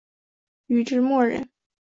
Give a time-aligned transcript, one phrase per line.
[0.65, 1.47] 禹之谟人。